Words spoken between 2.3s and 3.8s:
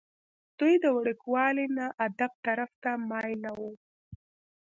طرف ته مائله وو۔